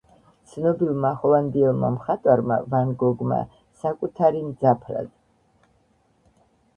ცნობილმა 0.51 1.09
ჰოლანდიელმა 1.25 1.91
მხატვარმა 1.97 2.57
ვან 2.71 2.93
გოგმა 3.03 3.37
საკუთარი 3.81 4.41
მძაფრად. 4.47 5.11